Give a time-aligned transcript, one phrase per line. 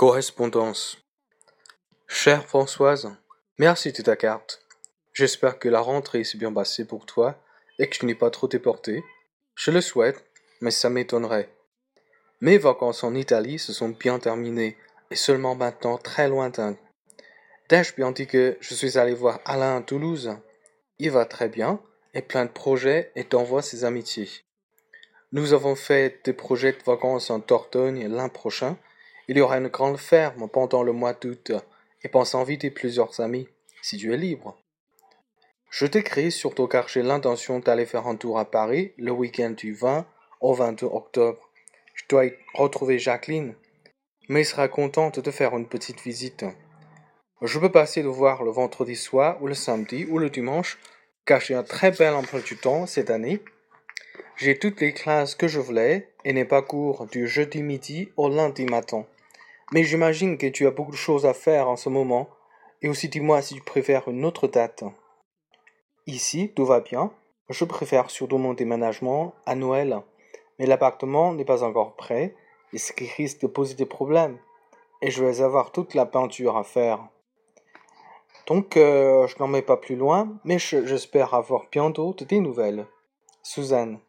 [0.00, 0.96] Correspondance
[2.08, 3.14] Chère Françoise,
[3.58, 4.62] merci de ta carte.
[5.12, 7.38] J'espère que la rentrée s'est bien passée pour toi
[7.78, 9.04] et que tu n'es pas trop déporté.
[9.56, 10.24] Je le souhaite,
[10.62, 11.50] mais ça m'étonnerait.
[12.40, 14.78] Mes vacances en Italie se sont bien terminées
[15.10, 16.78] et seulement maintenant très lointaines.
[17.68, 20.34] T'ai-je bien dit que je suis allé voir Alain à Toulouse?
[20.98, 21.78] Il va très bien
[22.14, 24.30] et plein de projets et t'envoie ses amitiés.
[25.32, 28.78] Nous avons fait des projets de vacances en Dordogne l'an prochain
[29.30, 31.52] il y aura une grande ferme pendant le mois d'août
[32.02, 33.46] et pense inviter plusieurs amis,
[33.80, 34.58] si tu es libre.
[35.70, 39.72] Je t'écris surtout car j'ai l'intention d'aller faire un tour à Paris le week-end du
[39.72, 40.04] 20
[40.40, 41.48] au 22 octobre.
[41.94, 43.54] Je dois y retrouver Jacqueline,
[44.28, 46.44] mais elle sera contente de faire une petite visite.
[47.40, 50.76] Je peux passer le voir le vendredi soir ou le samedi ou le dimanche,
[51.24, 53.40] car j'ai un très bel emploi du temps cette année.
[54.34, 58.28] J'ai toutes les classes que je voulais et n'ai pas cours du jeudi midi au
[58.28, 59.06] lundi matin.
[59.72, 62.28] Mais j'imagine que tu as beaucoup de choses à faire en ce moment,
[62.82, 64.84] et aussi dis-moi si tu préfères une autre date.
[66.06, 67.12] Ici, tout va bien.
[67.48, 70.02] Je préfère surtout mon déménagement à Noël,
[70.58, 72.34] mais l'appartement n'est pas encore prêt,
[72.72, 74.38] et ce qui risque de poser des problèmes.
[75.02, 77.08] Et je vais avoir toute la peinture à faire.
[78.46, 82.86] Donc, euh, je n'en mets pas plus loin, mais j'espère avoir bientôt des nouvelles.
[83.42, 84.00] Suzanne.